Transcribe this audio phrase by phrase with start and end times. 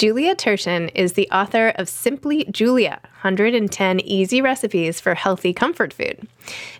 [0.00, 6.26] Julia Turshen is the author of Simply Julia 110 Easy Recipes for Healthy Comfort Food.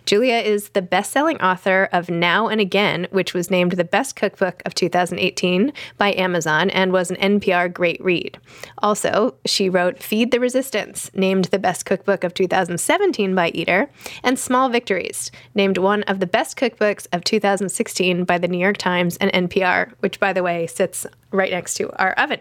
[0.07, 4.15] Julia is the best selling author of Now and Again, which was named the best
[4.15, 8.39] cookbook of 2018 by Amazon and was an NPR Great Read.
[8.79, 13.91] Also, she wrote Feed the Resistance, named the best cookbook of 2017 by Eater,
[14.23, 18.77] and Small Victories, named one of the best cookbooks of 2016 by the New York
[18.77, 22.39] Times and NPR, which, by the way, sits right next to our oven.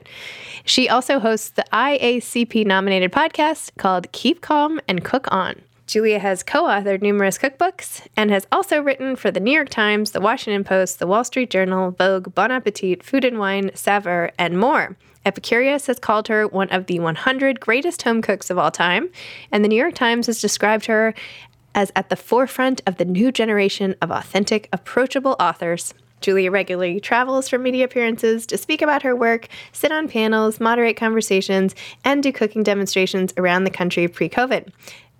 [0.64, 5.60] She also hosts the IACP nominated podcast called Keep Calm and Cook On.
[5.86, 10.12] Julia has co authored numerous cookbooks and has also written for the New York Times,
[10.12, 14.56] the Washington Post, the Wall Street Journal, Vogue, Bon Appetit, Food and Wine, Saveur, and
[14.56, 14.96] more.
[15.26, 19.10] Epicurious has called her one of the 100 greatest home cooks of all time,
[19.50, 21.12] and the New York Times has described her
[21.74, 27.48] as at the forefront of the new generation of authentic, approachable authors Julia regularly travels
[27.48, 32.32] for media appearances to speak about her work, sit on panels, moderate conversations, and do
[32.32, 34.70] cooking demonstrations around the country pre COVID.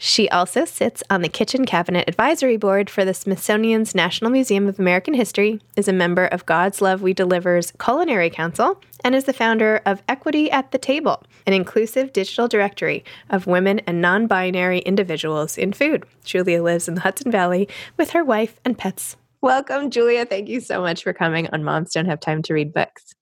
[0.02, 4.78] She also sits on the Kitchen Cabinet Advisory Board for the Smithsonian's National Museum of
[4.78, 9.34] American History, is a member of God's Love We Deliver's Culinary Council, and is the
[9.34, 14.78] founder of Equity at the Table, an inclusive digital directory of women and non binary
[14.78, 16.06] individuals in food.
[16.24, 19.16] Julia lives in the Hudson Valley with her wife and pets.
[19.42, 20.26] Welcome, Julia.
[20.26, 23.14] Thank you so much for coming on Moms Don't Have Time to Read Books.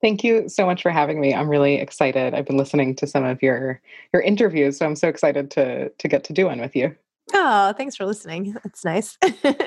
[0.00, 1.34] Thank you so much for having me.
[1.34, 2.34] I'm really excited.
[2.34, 3.80] I've been listening to some of your
[4.12, 6.94] your interviews, so I'm so excited to to get to do one with you.
[7.34, 8.56] Oh, thanks for listening.
[8.62, 9.18] That's nice.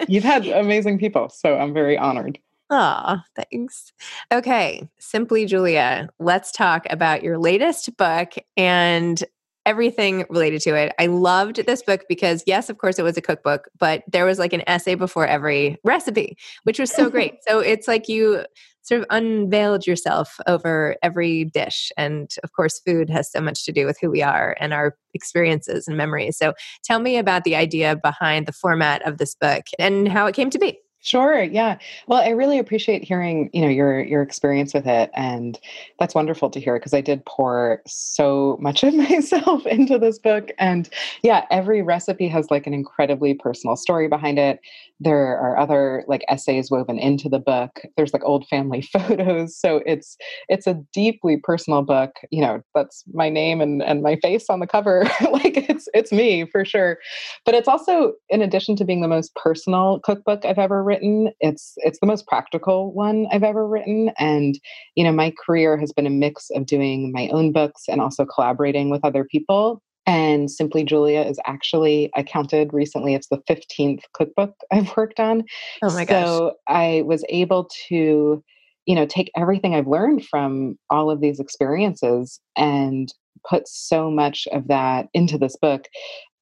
[0.08, 2.40] You've had amazing people, so I'm very honored.
[2.70, 3.92] Oh, thanks.
[4.32, 9.22] Okay, Simply Julia, let's talk about your latest book and
[9.66, 10.94] everything related to it.
[11.00, 14.40] I loved this book because, yes, of course, it was a cookbook, but there was
[14.40, 17.36] like an essay before every recipe, which was so great.
[17.48, 18.46] so it's like you
[18.82, 21.92] sort of unveiled yourself over every dish.
[21.98, 24.96] And of course, food has so much to do with who we are and our
[25.14, 26.38] experiences and memories.
[26.38, 26.54] So
[26.84, 30.50] tell me about the idea behind the format of this book and how it came
[30.50, 30.80] to be.
[31.02, 31.42] Sure.
[31.44, 31.78] Yeah.
[32.08, 35.58] Well, I really appreciate hearing, you know, your your experience with it and
[35.98, 40.52] that's wonderful to hear because I did pour so much of myself into this book
[40.60, 40.90] and
[41.24, 44.60] yeah, every recipe has like an incredibly personal story behind it.
[45.00, 47.80] There are other like essays woven into the book.
[47.96, 50.18] There's like old family photos, so it's
[50.50, 54.60] it's a deeply personal book, you know, that's my name and and my face on
[54.60, 55.04] the cover.
[55.32, 56.98] like it's it's me for sure.
[57.46, 61.74] But it's also in addition to being the most personal cookbook I've ever written it's
[61.78, 64.60] it's the most practical one i've ever written and
[64.96, 68.26] you know my career has been a mix of doing my own books and also
[68.26, 74.02] collaborating with other people and simply julia is actually i counted recently it's the 15th
[74.14, 75.44] cookbook i've worked on.
[75.84, 76.26] Oh my gosh.
[76.26, 78.44] So i was able to
[78.88, 83.14] you know take everything i've learned from all of these experiences and
[83.48, 85.86] put so much of that into this book.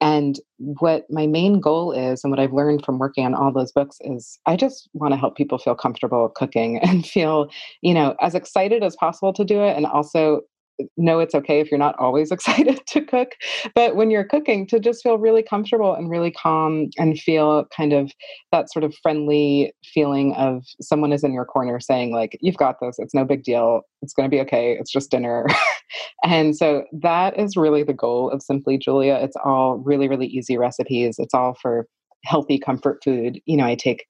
[0.00, 3.72] And what my main goal is, and what I've learned from working on all those
[3.72, 7.50] books, is I just want to help people feel comfortable cooking and feel,
[7.82, 9.76] you know, as excited as possible to do it.
[9.76, 10.42] And also
[10.96, 13.32] know it's okay if you're not always excited to cook
[13.74, 17.92] but when you're cooking to just feel really comfortable and really calm and feel kind
[17.92, 18.12] of
[18.52, 22.76] that sort of friendly feeling of someone is in your corner saying like you've got
[22.80, 25.46] this it's no big deal it's going to be okay it's just dinner.
[26.24, 29.14] And so that is really the goal of simply julia.
[29.22, 31.86] It's all really really easy recipes it's all for
[32.24, 33.40] healthy comfort food.
[33.46, 34.04] You know i take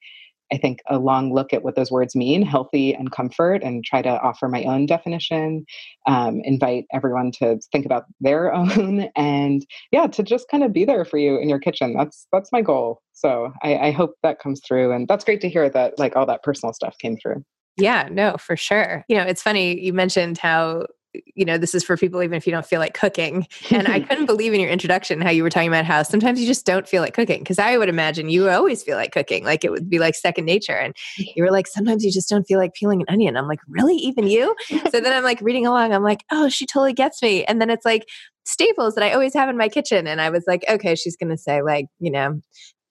[0.53, 4.03] I think, a long look at what those words mean healthy and comfort and try
[4.03, 5.65] to offer my own definition,
[6.07, 10.85] um, invite everyone to think about their own, and yeah, to just kind of be
[10.85, 11.95] there for you in your kitchen.
[11.95, 13.03] That's that's my goal.
[13.13, 14.93] So I, I hope that comes through.
[14.93, 17.45] And that's great to hear that like all that personal stuff came through.
[17.77, 19.05] Yeah, no, for sure.
[19.09, 20.87] You know, it's funny you mentioned how
[21.35, 23.47] you know, this is for people even if you don't feel like cooking.
[23.71, 26.47] And I couldn't believe in your introduction how you were talking about how sometimes you
[26.47, 27.45] just don't feel like cooking.
[27.45, 30.45] Cause I would imagine you always feel like cooking, like it would be like second
[30.45, 30.77] nature.
[30.77, 33.37] And you were like, sometimes you just don't feel like peeling an onion.
[33.37, 33.97] I'm like, really?
[33.97, 34.55] Even you?
[34.69, 37.45] so then I'm like reading along, I'm like, oh, she totally gets me.
[37.45, 38.07] And then it's like
[38.45, 40.07] staples that I always have in my kitchen.
[40.07, 42.41] And I was like, okay, she's going to say, like, you know,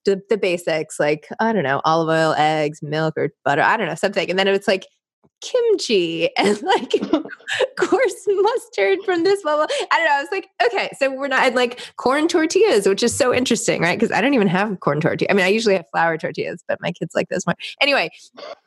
[0.05, 3.61] the, the basics, like, I don't know, olive oil, eggs, milk, or butter.
[3.61, 4.29] I don't know, something.
[4.29, 4.85] And then it's like
[5.41, 6.91] kimchi and like
[7.77, 9.65] coarse mustard from this level.
[9.91, 10.13] I don't know.
[10.13, 13.81] I was like, okay, so we're not, and like corn tortillas, which is so interesting,
[13.81, 13.97] right?
[13.97, 15.27] Because I don't even have corn tortilla.
[15.29, 17.55] I mean, I usually have flour tortillas, but my kids like this more.
[17.81, 18.09] Anyway,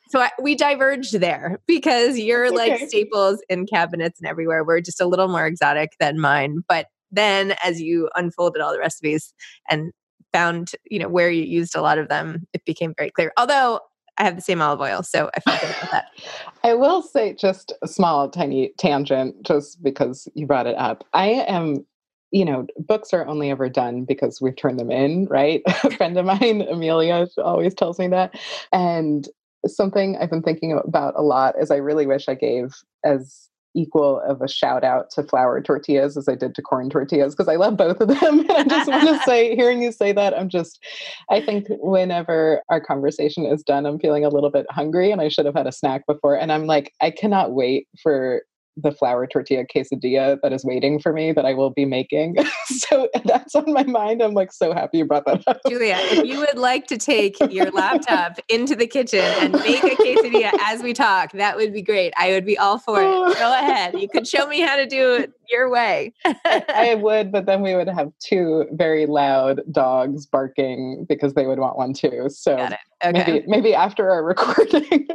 [0.08, 2.56] so I, we diverged there because you're okay.
[2.56, 4.64] like staples in cabinets and everywhere.
[4.64, 6.62] We're just a little more exotic than mine.
[6.69, 9.32] But then as you unfolded all the recipes
[9.69, 9.93] and
[10.32, 13.32] found, you know, where you used a lot of them, it became very clear.
[13.37, 13.81] Although
[14.20, 16.08] I have the same olive oil, so I feel good about that.
[16.64, 21.05] I will say just a small, tiny tangent, just because you brought it up.
[21.14, 21.87] I am,
[22.31, 25.62] you know, books are only ever done because we've turned them in, right?
[25.67, 28.38] a friend of mine, Amelia, always tells me that.
[28.75, 29.26] And
[29.67, 32.75] something I've been thinking about a lot is I really wish I gave
[33.05, 37.34] as equal of a shout out to flour tortillas as I did to corn tortillas
[37.34, 38.40] because I love both of them.
[38.40, 40.82] and I just want to say, hearing you say that, I'm just,
[41.31, 45.28] I think whenever our conversation is done, I'm feeling a little bit hungry and I
[45.28, 46.37] should have had a snack before.
[46.37, 48.43] And I'm like, I cannot wait for
[48.82, 52.36] the flour tortilla quesadilla that is waiting for me that I will be making.
[52.66, 54.22] so that's on my mind.
[54.22, 55.60] I'm like so happy you brought that up.
[55.68, 59.96] Julia, if you would like to take your laptop into the kitchen and make a
[59.96, 62.12] quesadilla as we talk, that would be great.
[62.16, 63.04] I would be all for it.
[63.38, 64.00] Go ahead.
[64.00, 66.12] You could show me how to do it your way.
[66.25, 71.58] I would, but then we would have two very loud dogs barking because they would
[71.58, 72.29] want one too.
[72.29, 72.56] So
[73.05, 73.12] okay.
[73.12, 75.08] maybe maybe after our recording.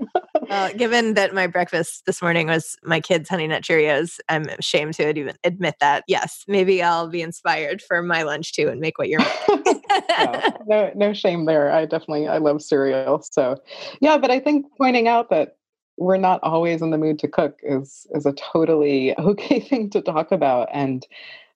[0.50, 4.96] well, given that my breakfast this morning was my kids' honey nut Cheerios, I'm ashamed
[4.96, 6.04] to even admit that.
[6.08, 9.82] Yes, maybe I'll be inspired for my lunch too and make what you're making.
[10.20, 11.72] no, no, no shame there.
[11.72, 13.22] I definitely I love cereal.
[13.32, 13.58] So
[14.02, 15.58] yeah, but I think pointing out that
[15.98, 20.02] we're not always in the mood to cook is is a totally okay thing to
[20.02, 21.06] talk about and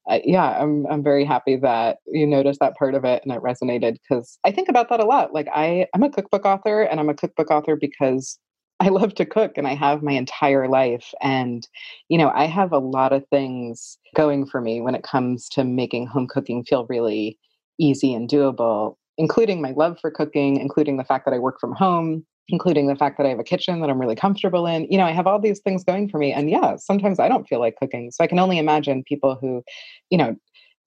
[0.10, 3.42] uh, yeah i'm i'm very happy that you noticed that part of it and it
[3.42, 7.00] resonated because i think about that a lot like i i'm a cookbook author and
[7.00, 8.40] i'm a cookbook author because
[8.80, 11.68] i love to cook and i have my entire life and
[12.08, 15.64] you know i have a lot of things going for me when it comes to
[15.64, 17.38] making home cooking feel really
[17.78, 21.74] easy and doable including my love for cooking including the fact that i work from
[21.74, 24.88] home including the fact that I have a kitchen that I'm really comfortable in.
[24.90, 26.32] You know, I have all these things going for me.
[26.34, 28.12] And yeah, sometimes I don't feel like cooking.
[28.12, 29.64] So I can only imagine people who,
[30.10, 30.36] you know,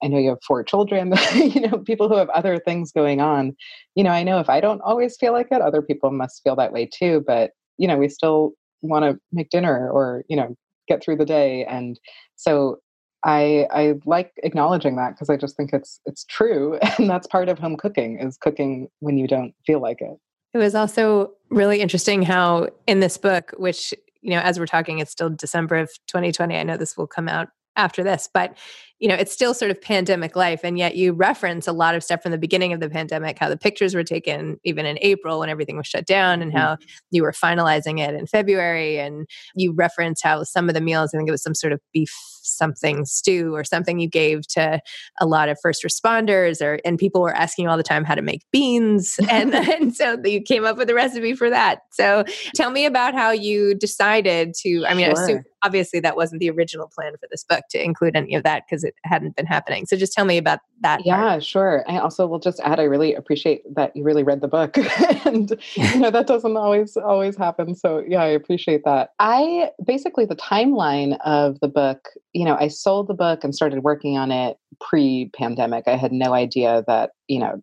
[0.02, 3.54] I know you have four children, you know, people who have other things going on.
[3.94, 6.56] You know, I know if I don't always feel like it, other people must feel
[6.56, 7.22] that way too.
[7.26, 10.56] But, you know, we still want to make dinner or, you know,
[10.88, 11.64] get through the day.
[11.64, 11.98] And
[12.34, 12.78] so
[13.24, 16.78] I I like acknowledging that because I just think it's it's true.
[16.98, 20.18] And that's part of home cooking is cooking when you don't feel like it.
[20.54, 24.98] It was also really interesting how in this book, which, you know, as we're talking,
[24.98, 26.56] it's still December of 2020.
[26.56, 28.56] I know this will come out after this, but
[29.02, 30.60] you know, it's still sort of pandemic life.
[30.62, 33.48] And yet you reference a lot of stuff from the beginning of the pandemic, how
[33.48, 36.60] the pictures were taken even in April when everything was shut down and mm-hmm.
[36.60, 36.76] how
[37.10, 39.00] you were finalizing it in February.
[39.00, 39.26] And
[39.56, 42.14] you reference how some of the meals, I think it was some sort of beef
[42.42, 44.80] something stew or something you gave to
[45.20, 48.22] a lot of first responders or and people were asking all the time how to
[48.22, 52.24] make beans and and so you came up with a recipe for that so
[52.54, 55.18] tell me about how you decided to i mean sure.
[55.18, 58.42] I assume, obviously that wasn't the original plan for this book to include any of
[58.42, 59.86] that because it hadn't been happening.
[59.86, 61.04] So just tell me about that.
[61.04, 61.44] Yeah, part.
[61.44, 61.84] sure.
[61.88, 64.76] I also will just add I really appreciate that you really read the book.
[65.24, 67.74] and you know that doesn't always always happen.
[67.74, 69.10] So yeah, I appreciate that.
[69.18, 73.82] I basically the timeline of the book, you know, I sold the book and started
[73.82, 75.84] working on it pre-pandemic.
[75.86, 77.62] I had no idea that, you know,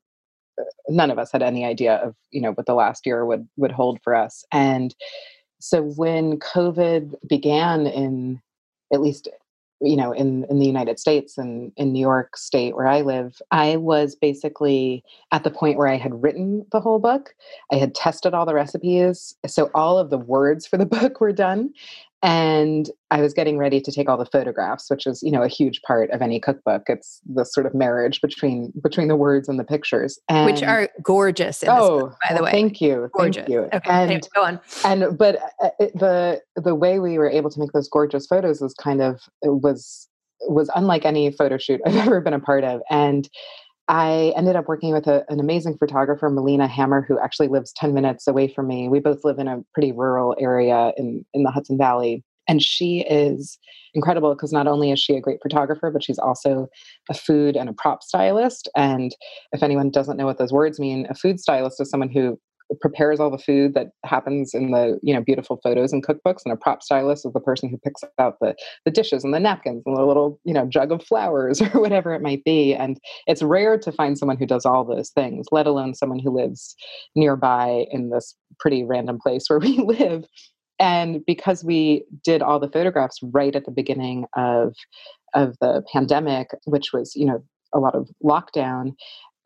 [0.60, 3.48] uh, none of us had any idea of, you know, what the last year would
[3.58, 4.44] would hold for us.
[4.52, 4.96] And
[5.60, 8.42] so when COVID began in
[8.94, 9.28] at least
[9.82, 13.42] you know in in the united states and in new york state where i live
[13.52, 17.34] i was basically at the point where i had written the whole book.
[17.72, 21.32] I had tested all the recipes so all of the words for the book were
[21.32, 21.74] done
[22.22, 25.48] and i was getting ready to take all the photographs which is you know a
[25.48, 26.84] huge part of any cookbook.
[26.88, 30.90] It's the sort of marriage between between the words and the pictures and, which are
[31.02, 32.52] gorgeous oh book, by the way.
[32.52, 33.46] thank you gorgeous.
[33.46, 34.60] thank you okay and go on.
[34.84, 38.62] and but uh, it, the the way we were able to make those gorgeous photos
[38.62, 40.08] was kind of was
[40.48, 43.30] was unlike any photo shoot i've ever been a part of and
[43.90, 47.92] I ended up working with a, an amazing photographer, Melina Hammer, who actually lives 10
[47.92, 48.88] minutes away from me.
[48.88, 52.24] We both live in a pretty rural area in, in the Hudson Valley.
[52.48, 53.58] And she is
[53.96, 56.68] incredible because not only is she a great photographer, but she's also
[57.10, 58.70] a food and a prop stylist.
[58.76, 59.16] And
[59.54, 62.40] if anyone doesn't know what those words mean, a food stylist is someone who
[62.82, 66.54] prepares all the food that happens in the you know beautiful photos and cookbooks and
[66.54, 69.84] a prop stylist is the person who picks out the the dishes and the napkins
[69.86, 73.42] and the little you know jug of flowers or whatever it might be and it's
[73.42, 76.76] rare to find someone who does all those things let alone someone who lives
[77.16, 80.26] nearby in this pretty random place where we live
[80.80, 84.76] and because we did all the photographs right at the beginning of
[85.34, 88.94] of the pandemic which was you know a lot of lockdown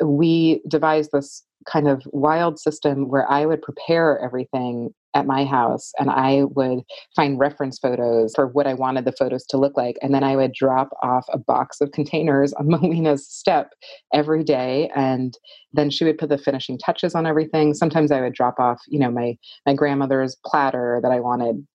[0.04, 5.92] we devised this kind of wild system where I would prepare everything at my house
[6.00, 6.80] and I would
[7.16, 9.98] find reference photos for what I wanted the photos to look like.
[10.02, 13.74] And then I would drop off a box of containers on Melina's step
[14.14, 14.90] every day.
[14.96, 15.38] And
[15.72, 17.74] then she would put the finishing touches on everything.
[17.74, 21.66] Sometimes I would drop off, you know, my my grandmother's platter that I wanted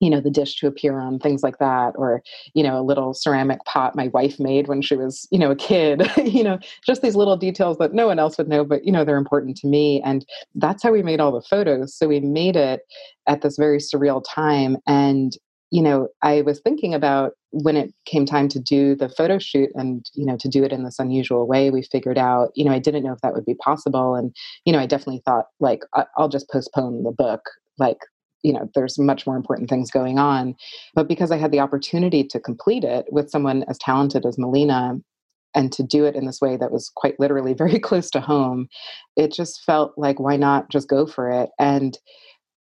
[0.00, 2.22] you know the dish to appear on things like that or
[2.54, 5.56] you know a little ceramic pot my wife made when she was you know a
[5.56, 8.92] kid you know just these little details that no one else would know but you
[8.92, 10.24] know they're important to me and
[10.54, 12.80] that's how we made all the photos so we made it
[13.26, 15.36] at this very surreal time and
[15.70, 19.70] you know i was thinking about when it came time to do the photo shoot
[19.74, 22.70] and you know to do it in this unusual way we figured out you know
[22.70, 24.34] i didn't know if that would be possible and
[24.64, 25.80] you know i definitely thought like
[26.16, 27.40] i'll just postpone the book
[27.78, 27.98] like
[28.46, 30.54] you know there's much more important things going on
[30.94, 34.94] but because i had the opportunity to complete it with someone as talented as melina
[35.54, 38.68] and to do it in this way that was quite literally very close to home
[39.16, 41.50] it just felt like why not just go for it?
[41.58, 41.98] And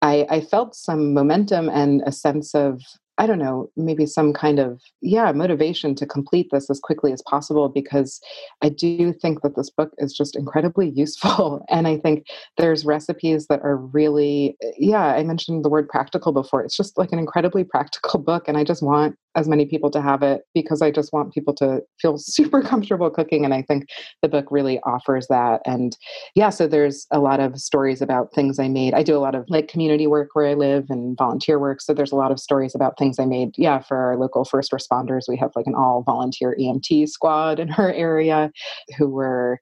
[0.02, 2.82] I, I felt some momentum and a sense of
[3.20, 7.20] I don't know, maybe some kind of, yeah, motivation to complete this as quickly as
[7.28, 8.18] possible because
[8.62, 11.62] I do think that this book is just incredibly useful.
[11.68, 12.24] And I think
[12.56, 16.64] there's recipes that are really, eh, yeah, I mentioned the word practical before.
[16.64, 18.48] It's just like an incredibly practical book.
[18.48, 21.54] And I just want as many people to have it because I just want people
[21.54, 23.44] to feel super comfortable cooking.
[23.44, 23.88] And I think
[24.22, 25.60] the book really offers that.
[25.64, 25.96] And
[26.34, 28.94] yeah, so there's a lot of stories about things I made.
[28.94, 31.80] I do a lot of like community work where I live and volunteer work.
[31.80, 33.50] So there's a lot of stories about things I made.
[33.56, 37.72] Yeah, for our local first responders, we have like an all volunteer EMT squad in
[37.72, 38.50] our area
[38.98, 39.60] who were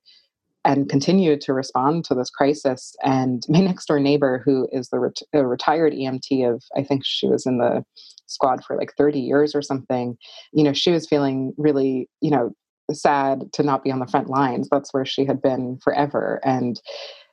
[0.64, 2.94] and continue to respond to this crisis.
[3.02, 7.26] And my next door neighbor, who is the ret- retired EMT of, I think she
[7.26, 7.84] was in the
[8.28, 10.16] squad for like 30 years or something,
[10.52, 12.52] you know, she was feeling really, you know,
[12.92, 14.68] sad to not be on the front lines.
[14.70, 16.40] That's where she had been forever.
[16.44, 16.80] And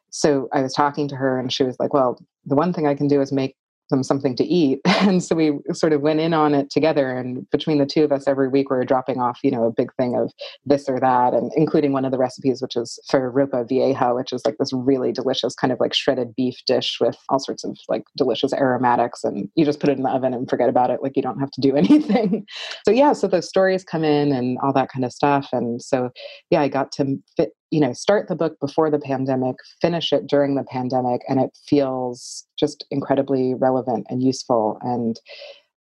[0.10, 2.96] so I was talking to her and she was like, well, the one thing I
[2.96, 3.56] can do is make
[3.89, 4.82] them something to eat.
[5.06, 7.15] And so we sort of went in on it together.
[7.15, 9.72] And between the two of us, every week we were dropping off, you know, a
[9.72, 10.32] big thing of
[10.65, 14.34] this or that, and including one of the recipes, which is for ropa vieja, which
[14.34, 17.77] is like this really delicious kind of like shredded beef dish with all sorts of
[17.88, 19.24] like delicious aromatics.
[19.24, 21.04] And you just put it in the oven and forget about it.
[21.04, 22.48] Like you don't have to do anything.
[22.84, 25.50] so yeah, so the stories come in and all that kind of stuff.
[25.51, 26.10] And so
[26.50, 30.27] yeah, I got to fit you know start the book before the pandemic finish it
[30.27, 35.19] during the pandemic and it feels just incredibly relevant and useful and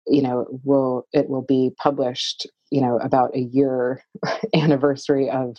[0.07, 4.03] you know will it will be published you know about a year
[4.55, 5.57] anniversary of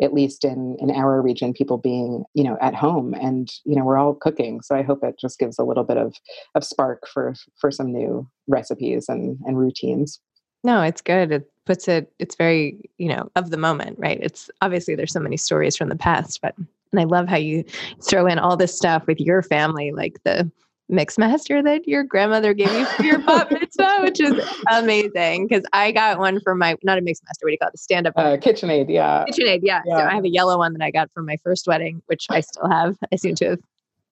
[0.00, 3.84] at least in in our region people being you know at home and you know
[3.84, 4.62] we're all cooking.
[4.62, 6.14] So i hope it just gives a little bit of
[6.54, 10.20] of spark for for some new recipes and and routines
[10.64, 11.30] no, it's good.
[11.30, 14.18] It puts it, it's very, you know, of the moment, right?
[14.20, 17.64] It's obviously there's so many stories from the past, but, and I love how you
[18.02, 20.50] throw in all this stuff with your family, like the
[20.92, 24.38] mixmaster that your grandmother gave you for your bat mitzvah, which is
[24.70, 25.48] amazing.
[25.48, 27.72] Cause I got one for my, not a mixmaster, what do you call it?
[27.72, 28.14] The stand up.
[28.16, 28.86] Uh, KitchenAid.
[28.88, 29.24] Yeah.
[29.26, 29.60] KitchenAid.
[29.62, 29.82] Yeah.
[29.86, 29.98] yeah.
[29.98, 32.40] So I have a yellow one that I got from my first wedding, which I
[32.40, 32.96] still have.
[33.12, 33.60] I seem to have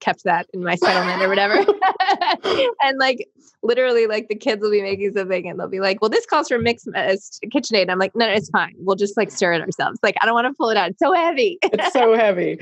[0.03, 1.55] kept that in my settlement or whatever.
[2.83, 3.29] and like
[3.63, 6.49] literally, like the kids will be making something and they'll be like, "Well, this calls
[6.49, 7.17] for mixed uh,
[7.47, 8.75] KitchenAid." I'm like, "No, no, it's fine.
[8.79, 10.91] We'll just like stir it ourselves." Like, I don't want to pull it out.
[10.91, 11.59] It's so heavy.
[11.63, 12.59] it's so heavy.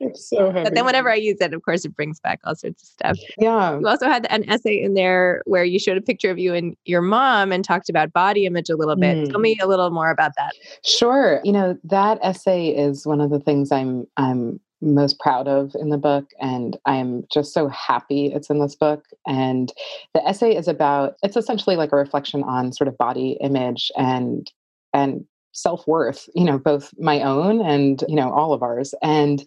[0.00, 0.64] It's so heavy.
[0.64, 3.18] But then whenever I use it, of course, it brings back all sorts of stuff.
[3.38, 3.78] Yeah.
[3.78, 6.76] You also had an essay in there where you showed a picture of you and
[6.84, 9.16] your mom and talked about body image a little bit.
[9.16, 9.30] Mm.
[9.30, 10.52] Tell me a little more about that.
[10.84, 11.40] Sure.
[11.44, 15.88] You know, that essay is one of the things I'm I'm most proud of in
[15.88, 16.30] the book.
[16.40, 19.04] And I'm just so happy it's in this book.
[19.26, 19.72] And
[20.14, 24.50] the essay is about, it's essentially like a reflection on sort of body image and,
[24.92, 25.24] and
[25.54, 29.44] self-worth you know both my own and you know all of ours and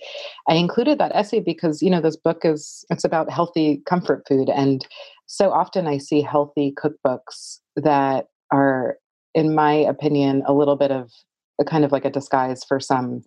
[0.47, 4.49] i included that essay because you know this book is it's about healthy comfort food
[4.49, 4.87] and
[5.25, 8.97] so often i see healthy cookbooks that are
[9.35, 11.11] in my opinion a little bit of
[11.59, 13.21] a kind of like a disguise for some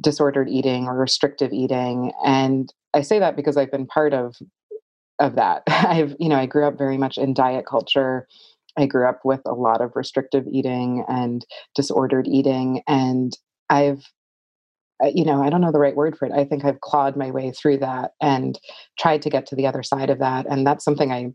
[0.00, 4.36] disordered eating or restrictive eating and i say that because i've been part of
[5.18, 8.26] of that i've you know i grew up very much in diet culture
[8.76, 13.38] i grew up with a lot of restrictive eating and disordered eating and
[13.70, 14.04] i've
[15.02, 16.32] uh, you know, I don't know the right word for it.
[16.32, 18.58] I think I've clawed my way through that and
[18.98, 20.46] tried to get to the other side of that.
[20.48, 21.32] And that's something I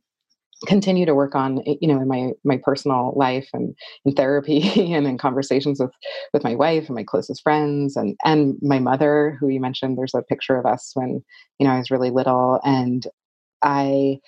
[0.68, 3.76] continue to work on eh, you know in my my personal life and
[4.06, 5.92] in therapy and in conversations with
[6.34, 10.16] with my wife and my closest friends and and my mother who you mentioned there's
[10.16, 11.24] a picture of us when
[11.60, 13.06] you know I was really little and
[13.64, 14.20] I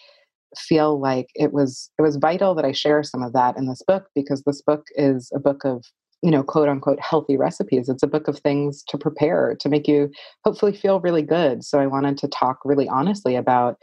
[0.57, 3.81] feel like it was it was vital that I share some of that in this
[3.85, 5.85] book because this book is a book of
[6.21, 7.89] you know quote unquote healthy recipes.
[7.89, 10.09] It's a book of things to prepare to make you
[10.43, 11.63] hopefully feel really good.
[11.63, 13.77] So i wanted to talk really honestly about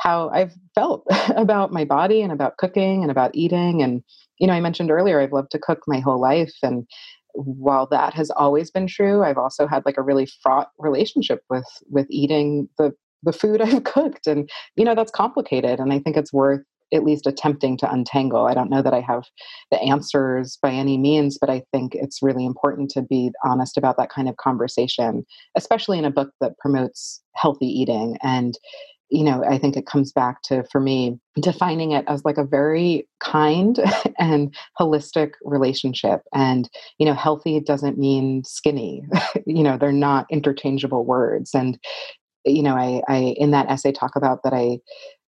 [0.00, 1.04] how i've felt
[1.36, 4.02] about my body and about cooking and about eating and
[4.38, 6.86] you know i mentioned earlier i've loved to cook my whole life and
[7.34, 11.66] while that has always been true i've also had like a really fraught relationship with
[11.88, 16.16] with eating the the food i've cooked and you know that's complicated and i think
[16.16, 16.62] it's worth
[16.94, 18.46] at least attempting to untangle.
[18.46, 19.24] I don't know that I have
[19.70, 23.96] the answers by any means, but I think it's really important to be honest about
[23.96, 25.24] that kind of conversation,
[25.56, 28.16] especially in a book that promotes healthy eating.
[28.22, 28.56] And,
[29.14, 32.44] you know, I think it comes back to, for me, defining it as like a
[32.44, 33.78] very kind
[34.18, 36.22] and holistic relationship.
[36.34, 36.68] And,
[36.98, 39.04] you know, healthy doesn't mean skinny.
[39.46, 41.54] you know, they're not interchangeable words.
[41.54, 41.78] And,
[42.44, 44.78] you know, I, I, in that essay, talk about that I,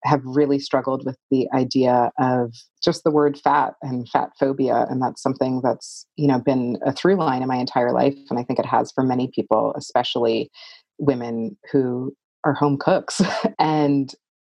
[0.03, 2.53] have really struggled with the idea of
[2.83, 6.93] just the word fat and fat phobia and that's something that's you know been a
[6.93, 10.51] through line in my entire life and i think it has for many people especially
[10.99, 12.13] women who
[12.45, 13.21] are home cooks
[13.59, 14.13] and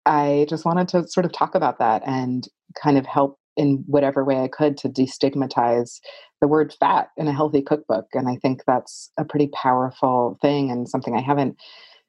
[0.05, 2.47] i just wanted to sort of talk about that and
[2.81, 5.99] kind of help in whatever way i could to destigmatize
[6.41, 10.69] the word fat in a healthy cookbook and i think that's a pretty powerful thing
[10.69, 11.55] and something i haven't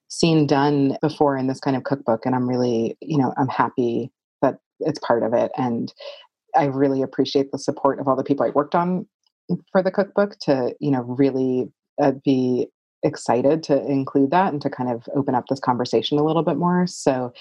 [0.09, 4.11] seen done before in this kind of cookbook and i'm really you know i'm happy
[4.43, 5.93] that it's part of it and
[6.57, 9.07] i really appreciate the support of all the people i worked on
[9.73, 11.71] for the cookbook to you know really
[12.01, 12.69] uh, be
[13.03, 16.57] excited to include that and to kind of open up this conversation a little bit
[16.57, 16.87] more.
[16.87, 17.33] So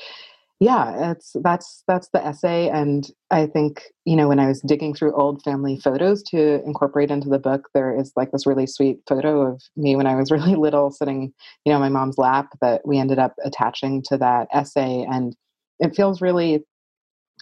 [0.60, 4.94] yeah it's that's that's the essay and i think you know when i was digging
[4.94, 8.98] through old family photos to incorporate into the book there is like this really sweet
[9.08, 11.32] photo of me when i was really little sitting
[11.66, 15.36] you know my mom's lap that we ended up attaching to that essay and
[15.80, 16.64] it feels really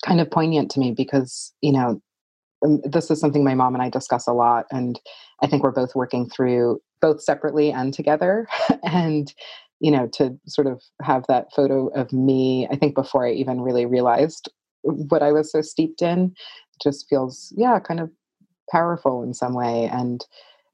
[0.06, 2.02] kind of poignant to me because you know
[2.66, 5.00] um, this is something my mom and i discuss a lot and
[5.42, 8.48] i think we're both working through both separately and together
[8.84, 9.34] and
[9.80, 13.62] you know, to sort of have that photo of me, I think before I even
[13.62, 14.50] really realized
[14.84, 16.34] what I was so steeped in,
[16.82, 18.10] just feels, yeah, kind of
[18.72, 19.90] powerful in some way.
[19.92, 20.26] And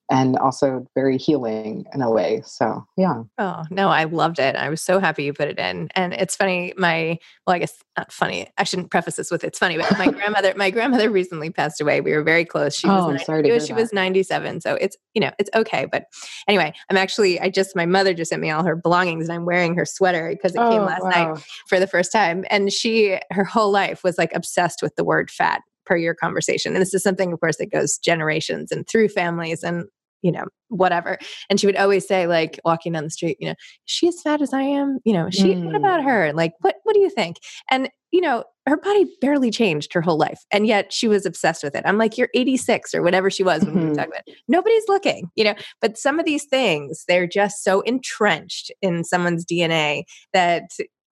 [0.10, 2.42] and also very healing in a way.
[2.46, 3.24] So, yeah.
[3.38, 4.58] Oh, no, I loved it.
[4.58, 5.90] I was so happy you put it in.
[5.96, 8.48] And it's funny, my, well, I guess not funny.
[8.58, 12.02] I shouldn't preface this with it's funny, but my grandmother, my grandmother recently passed away.
[12.02, 12.76] We were very close.
[12.76, 14.62] She oh, was, 90, sorry to she was 97.
[14.62, 15.88] So it's, you know, it's okay.
[15.90, 16.06] But
[16.48, 19.46] anyway, I'm actually, I just, my mother just sent me all her belongings and I'm
[19.46, 21.10] wearing her sweater because it oh, came last wow.
[21.10, 22.44] night for the first time.
[22.50, 26.74] And she, her whole life was like obsessed with the word fat per your conversation.
[26.74, 29.64] And this is something, of course, that goes generations and through families.
[29.64, 29.86] And
[30.22, 31.18] you know, whatever.
[31.50, 34.42] And she would always say, like, walking down the street, you know, she as fat
[34.42, 35.00] as I am?
[35.04, 35.66] You know, she, mm.
[35.66, 36.32] what about her?
[36.34, 37.38] Like, what, what do you think?
[37.70, 40.40] And, you know, her body barely changed her whole life.
[40.52, 41.84] And yet she was obsessed with it.
[41.86, 43.84] I'm like, you're 86 or whatever she was when mm-hmm.
[43.84, 44.36] we were talking about it.
[44.48, 49.46] Nobody's looking, you know, but some of these things, they're just so entrenched in someone's
[49.46, 50.64] DNA that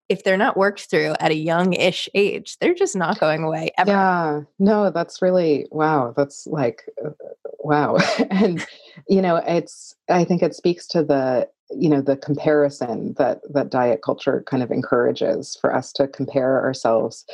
[0.09, 3.91] if they're not worked through at a young-ish age, they're just not going away ever.
[3.91, 6.13] Yeah, no, that's really wow.
[6.17, 7.11] That's like uh,
[7.59, 7.97] wow,
[8.29, 8.65] and
[9.07, 9.95] you know, it's.
[10.09, 14.63] I think it speaks to the you know the comparison that that diet culture kind
[14.63, 17.25] of encourages for us to compare ourselves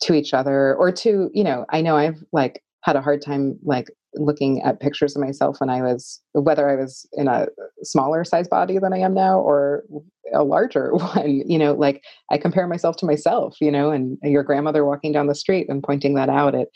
[0.00, 3.58] to each other or to you know i know i've like had a hard time
[3.62, 7.46] like looking at pictures of myself when I was, whether I was in a
[7.82, 9.84] smaller size body than I am now or
[10.32, 14.42] a larger one, you know, like I compare myself to myself, you know, and your
[14.42, 16.54] grandmother walking down the street and pointing that out.
[16.54, 16.68] It,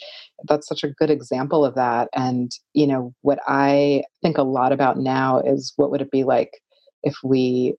[0.49, 2.09] that's such a good example of that.
[2.15, 6.25] And, you know, what I think a lot about now is what would it be
[6.25, 6.51] like
[7.03, 7.75] if we,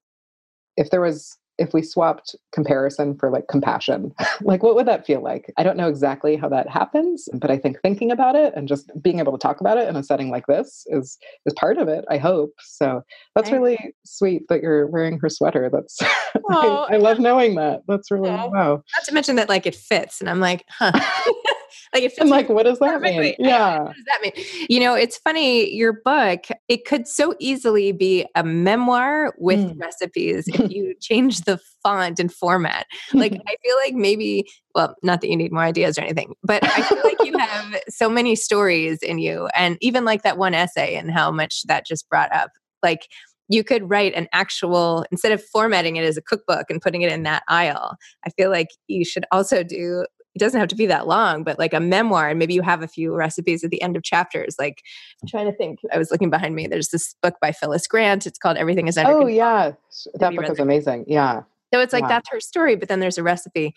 [0.77, 5.21] if there was if we swapped comparison for like compassion like what would that feel
[5.21, 5.51] like?
[5.57, 8.91] I don't know exactly how that happens but i think thinking about it and just
[9.01, 11.87] being able to talk about it in a setting like this is is part of
[11.87, 12.53] it i hope.
[12.59, 13.03] So
[13.35, 15.69] that's really sweet that you're wearing her sweater.
[15.71, 15.97] That's
[16.49, 17.81] I, I, love knowing that.
[17.87, 18.83] That's really wow.
[18.95, 20.91] Not to mention that like it fits and i'm like huh
[21.93, 23.35] like it feels like, what does that mean?
[23.39, 23.83] Yeah.
[23.83, 24.45] What does that mean?
[24.69, 29.79] You know, it's funny, your book, it could so easily be a memoir with mm.
[29.79, 32.87] recipes if you change the font and format.
[33.13, 36.63] Like I feel like maybe, well, not that you need more ideas or anything, but
[36.63, 39.47] I feel like you have so many stories in you.
[39.55, 42.51] And even like that one essay and how much that just brought up.
[42.83, 43.07] Like
[43.47, 47.11] you could write an actual instead of formatting it as a cookbook and putting it
[47.11, 47.95] in that aisle
[48.25, 50.03] i feel like you should also do
[50.35, 52.83] it doesn't have to be that long but like a memoir and maybe you have
[52.83, 54.83] a few recipes at the end of chapters like
[55.21, 58.25] i'm trying to think i was looking behind me there's this book by phyllis grant
[58.25, 59.71] it's called everything is under oh yeah
[60.15, 61.41] that book is amazing yeah
[61.73, 62.09] so it's like yeah.
[62.09, 63.73] that's her story but then there's a recipe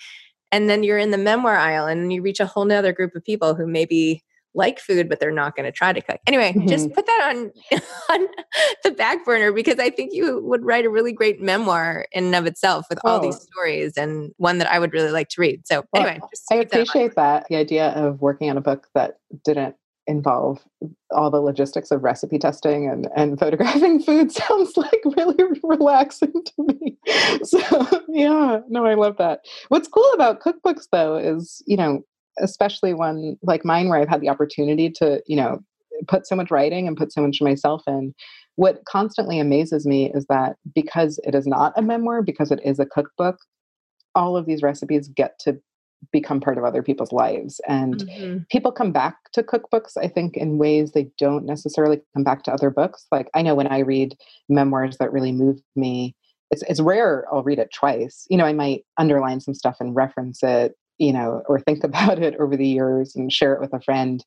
[0.51, 3.25] and then you're in the memoir aisle and you reach a whole nother group of
[3.25, 4.23] people who maybe
[4.55, 6.21] like food, but they're not going to try to cook.
[6.27, 6.67] Anyway, mm-hmm.
[6.67, 7.53] just put that on
[8.11, 8.27] on
[8.85, 12.35] the back burner because I think you would write a really great memoir in and
[12.35, 13.09] of itself with oh.
[13.09, 13.47] all these oh.
[13.53, 15.67] stories and one that I would really like to read.
[15.67, 19.19] So well, anyway, I appreciate that, that the idea of working on a book that
[19.45, 19.77] didn't
[20.09, 20.65] involve
[21.11, 26.53] all the logistics of recipe testing and, and photographing food sounds like really relaxing to
[26.65, 26.97] me.
[27.45, 27.59] So
[28.09, 29.41] yeah, no, I love that.
[29.69, 32.03] What's cool about cookbooks though is, you know,
[32.41, 35.61] especially one like mine where I've had the opportunity to, you know,
[36.07, 38.15] put so much writing and put so much myself in.
[38.57, 42.79] What constantly amazes me is that because it is not a memoir, because it is
[42.79, 43.39] a cookbook,
[44.15, 45.61] all of these recipes get to
[46.13, 47.61] become part of other people's lives.
[47.67, 48.39] And mm-hmm.
[48.51, 52.53] people come back to cookbooks, I think, in ways they don't necessarily come back to
[52.53, 53.07] other books.
[53.11, 54.17] Like I know when I read
[54.49, 56.15] memoirs that really move me,
[56.51, 58.27] it's, it's rare I'll read it twice.
[58.31, 62.23] You know, I might underline some stuff and reference it you know, or think about
[62.23, 64.25] it over the years and share it with a friend.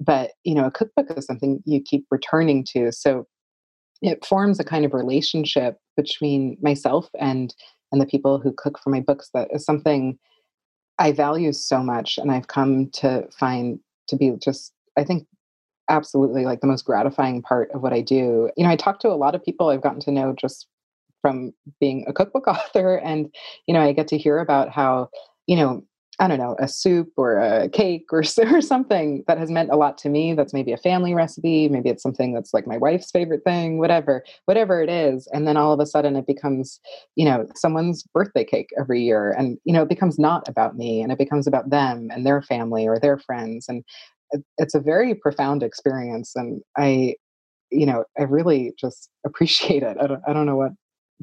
[0.00, 2.92] But, you know, a cookbook is something you keep returning to.
[2.92, 3.26] So
[4.02, 7.54] it forms a kind of relationship between myself and
[7.90, 10.18] and the people who cook for my books that is something
[10.98, 15.26] I value so much and I've come to find to be just I think
[15.88, 18.50] absolutely like the most gratifying part of what I do.
[18.56, 20.66] You know, I talk to a lot of people I've gotten to know just
[21.22, 23.34] from being a cookbook author and
[23.66, 25.08] you know, I get to hear about how,
[25.46, 25.82] you know,
[26.20, 29.76] I don't know, a soup or a cake or, or something that has meant a
[29.76, 30.34] lot to me.
[30.34, 31.68] That's maybe a family recipe.
[31.68, 35.28] Maybe it's something that's like my wife's favorite thing, whatever, whatever it is.
[35.32, 36.80] And then all of a sudden it becomes,
[37.14, 39.30] you know, someone's birthday cake every year.
[39.32, 42.42] And, you know, it becomes not about me and it becomes about them and their
[42.42, 43.66] family or their friends.
[43.68, 43.84] And
[44.58, 46.32] it's a very profound experience.
[46.34, 47.14] And I,
[47.70, 49.96] you know, I really just appreciate it.
[50.00, 50.72] I don't, I don't know what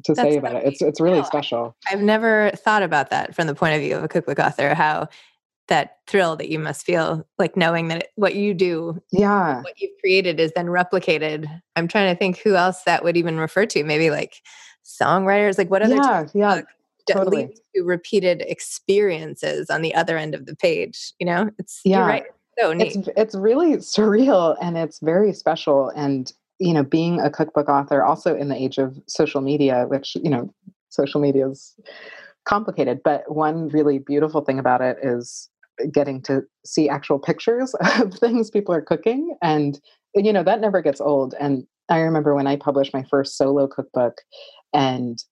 [0.04, 0.64] to That's say about it.
[0.64, 1.76] It's it's really no, special.
[1.90, 4.74] I've never thought about that from the point of view of a cookbook author.
[4.74, 5.08] How
[5.68, 9.74] that thrill that you must feel like knowing that it, what you do yeah what
[9.80, 13.66] you've created is then replicated i'm trying to think who else that would even refer
[13.66, 14.42] to maybe like
[14.84, 16.60] songwriters like what other yeah yeah
[17.10, 17.48] totally.
[17.74, 22.24] to repeated experiences on the other end of the page you know it's yeah right
[22.58, 22.96] so neat.
[22.96, 28.02] It's, it's really surreal and it's very special and you know, being a cookbook author,
[28.02, 30.52] also in the age of social media, which, you know,
[30.88, 31.74] social media is
[32.46, 35.50] complicated, but one really beautiful thing about it is
[35.92, 39.36] getting to see actual pictures of things people are cooking.
[39.42, 39.78] And,
[40.14, 41.34] you know, that never gets old.
[41.38, 44.22] And I remember when I published my first solo cookbook
[44.72, 45.22] and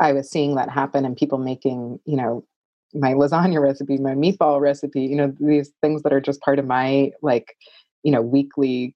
[0.00, 2.44] I was seeing that happen and people making, you know,
[2.94, 6.66] my lasagna recipe, my meatball recipe, you know, these things that are just part of
[6.66, 7.54] my like,
[8.02, 8.94] you know, weekly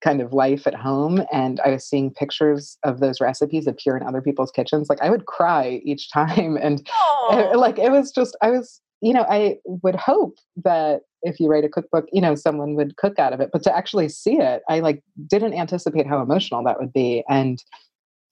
[0.00, 4.06] kind of life at home and I was seeing pictures of those recipes appear in
[4.06, 6.56] other people's kitchens, like I would cry each time.
[6.56, 6.86] And
[7.30, 11.40] eh, it, like it was just, I was, you know, I would hope that if
[11.40, 13.50] you write a cookbook, you know, someone would cook out of it.
[13.52, 17.24] But to actually see it, I like didn't anticipate how emotional that would be.
[17.28, 17.62] And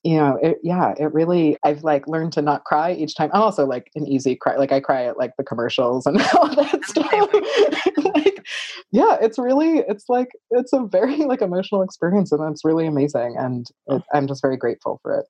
[0.05, 3.31] you know, it, yeah, it really, I've like learned to not cry each time.
[3.33, 4.57] I'm also like an easy cry.
[4.57, 8.12] Like I cry at like the commercials and all that stuff.
[8.93, 13.37] Yeah, it's really, it's like, it's a very like emotional experience and it's really amazing.
[13.39, 13.97] And oh.
[13.97, 15.27] it, I'm just very grateful for it.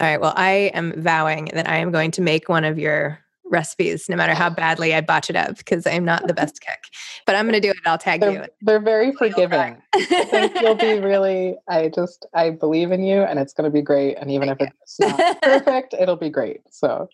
[0.00, 0.20] All right.
[0.20, 3.18] Well, I am vowing that I am going to make one of your
[3.50, 6.78] recipes, no matter how badly I botch it up, because I'm not the best cook.
[7.26, 7.76] But I'm going to do it.
[7.84, 8.44] I'll tag they're, you.
[8.62, 9.82] They're very forgiving.
[9.94, 11.56] I think you'll be really.
[11.68, 14.16] I just I believe in you, and it's going to be great.
[14.18, 16.60] And even Thank if it's not perfect, it'll be great.
[16.70, 17.08] So.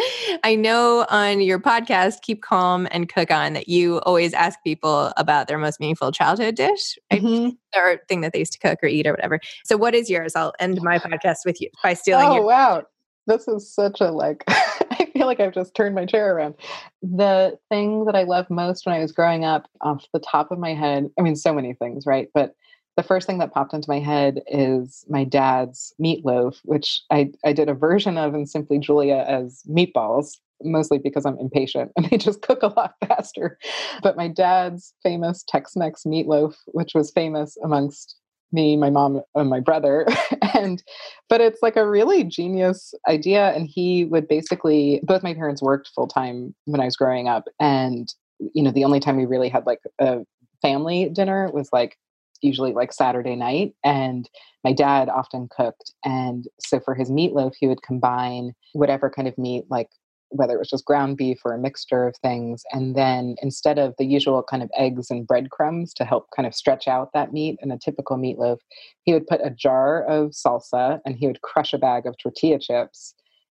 [0.44, 5.12] I know on your podcast, Keep Calm and Cook On, that you always ask people
[5.16, 7.22] about their most meaningful childhood dish right?
[7.22, 7.78] mm-hmm.
[7.78, 9.40] or thing that they used to cook or eat or whatever.
[9.64, 10.36] So, what is yours?
[10.36, 12.26] I'll end my podcast with you by stealing.
[12.26, 12.82] Oh your- wow,
[13.26, 16.54] this is such a like I feel like I've just turned my chair around.
[17.02, 20.58] The thing that I loved most when I was growing up, off the top of
[20.58, 22.28] my head, I mean, so many things, right?
[22.34, 22.54] But
[22.96, 27.52] the first thing that popped into my head is my dad's meatloaf, which I, I
[27.52, 32.16] did a version of in Simply Julia as meatballs, mostly because I'm impatient and they
[32.16, 33.58] just cook a lot faster.
[34.02, 38.16] But my dad's famous Tex Mex meatloaf, which was famous amongst
[38.50, 40.06] me, my mom, and my brother.
[40.54, 40.82] and
[41.28, 43.50] but it's like a really genius idea.
[43.50, 47.44] And he would basically both my parents worked full time when I was growing up.
[47.60, 48.08] And,
[48.54, 50.20] you know, the only time we really had like a
[50.62, 51.98] family dinner was like
[52.42, 53.74] usually like Saturday night.
[53.84, 54.28] And
[54.64, 55.92] my dad often cooked.
[56.04, 59.88] And so for his meatloaf, he would combine whatever kind of meat, like
[60.30, 62.64] whether it was just ground beef or a mixture of things.
[62.72, 66.54] And then instead of the usual kind of eggs and breadcrumbs to help kind of
[66.54, 68.58] stretch out that meat in a typical meatloaf,
[69.04, 72.58] he would put a jar of salsa and he would crush a bag of tortilla
[72.58, 73.14] chips.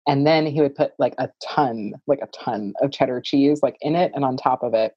[0.07, 3.77] And then he would put like a ton, like a ton of cheddar cheese, like
[3.81, 4.93] in it and on top of it.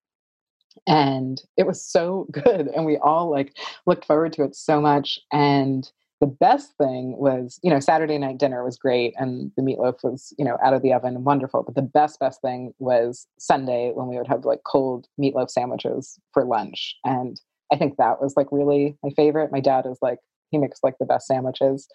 [0.86, 2.68] And it was so good.
[2.68, 3.56] And we all like
[3.86, 5.18] looked forward to it so much.
[5.32, 10.04] And the best thing was, you know, Saturday night dinner was great and the meatloaf
[10.04, 11.64] was, you know, out of the oven wonderful.
[11.64, 16.20] But the best, best thing was Sunday when we would have like cold meatloaf sandwiches
[16.32, 16.94] for lunch.
[17.04, 17.40] And
[17.72, 19.50] I think that was like really my favorite.
[19.50, 21.88] My dad is like, he makes like the best sandwiches.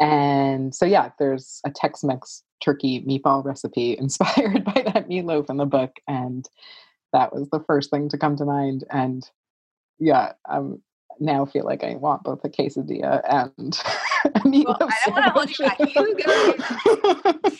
[0.00, 5.58] And so, yeah, there's a Tex Mex turkey meatball recipe inspired by that meatloaf in
[5.58, 5.96] the book.
[6.06, 6.48] And
[7.12, 8.84] that was the first thing to come to mind.
[8.90, 9.28] And
[9.98, 10.82] yeah, um,
[11.20, 13.78] now feel like I want both a quesadilla and
[14.24, 15.78] a well, I don't want to hold you back.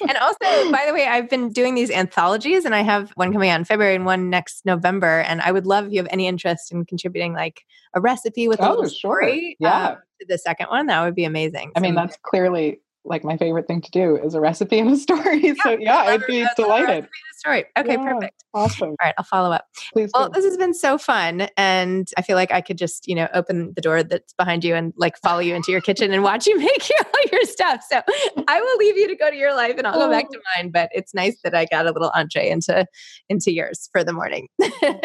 [0.09, 3.51] and also, by the way, I've been doing these anthologies, and I have one coming
[3.51, 5.21] out in February and one next November.
[5.21, 7.63] And I would love if you have any interest in contributing, like
[7.95, 9.71] a recipe with a oh, little story, sure.
[9.71, 10.87] yeah, um, to the second one.
[10.87, 11.73] That would be amazing.
[11.77, 14.97] I mean, that's clearly like my favorite thing to do is a recipe and a
[15.09, 15.47] story.
[15.47, 17.09] Yeah, so yeah, I'd be delighted.
[17.39, 17.65] Story.
[17.79, 18.45] Okay, yeah, perfect.
[18.53, 18.91] Awesome.
[18.91, 19.67] All right, I'll follow up.
[19.93, 20.11] Please.
[20.13, 20.35] Well, do.
[20.35, 23.73] this has been so fun, and I feel like I could just you know open
[23.75, 26.59] the door that's behind you and like follow you into your kitchen and watch you
[26.59, 27.85] make your, all your stuff.
[27.89, 28.01] So
[28.49, 30.43] I will leave you to go to your life, and I'll go back to oh.
[30.57, 30.71] mine.
[30.71, 32.87] But it's nice that I got a little entree into
[33.29, 34.49] into yours for the morning.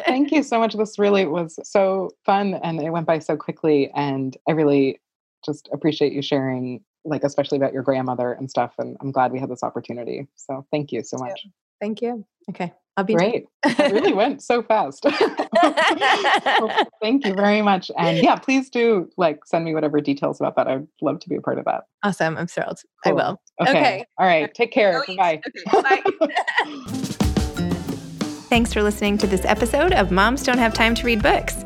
[0.05, 0.73] Thank you so much.
[0.73, 4.99] This really was so fun, and it went by so quickly, and I really
[5.45, 8.73] just appreciate you sharing like especially about your grandmother and stuff.
[8.77, 10.27] And I'm glad we had this opportunity.
[10.35, 11.45] So thank you so much.
[11.79, 12.25] Thank you.
[12.49, 12.73] Okay.
[12.95, 13.45] I'll be great.
[13.65, 15.03] it really went so fast.
[15.53, 17.89] well, thank you very much.
[17.97, 20.67] And yeah, please do like send me whatever details about that.
[20.67, 21.85] I'd love to be a part of that.
[22.03, 22.37] Awesome.
[22.37, 22.79] I'm thrilled.
[23.03, 23.11] Cool.
[23.19, 23.41] I will.
[23.61, 23.71] Okay.
[23.71, 24.05] okay.
[24.19, 24.53] All right.
[24.53, 25.03] Take care.
[25.17, 25.41] Bye.
[25.71, 26.03] Okay.
[26.21, 26.33] Bye.
[28.49, 31.65] Thanks for listening to this episode of Moms Don't Have Time to Read Books.